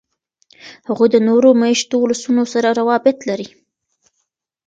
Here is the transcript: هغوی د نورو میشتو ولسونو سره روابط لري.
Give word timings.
هغوی 0.87 1.07
د 1.11 1.17
نورو 1.27 1.49
میشتو 1.61 1.95
ولسونو 1.99 2.43
سره 2.53 2.69
روابط 2.79 3.17
لري. 3.29 3.47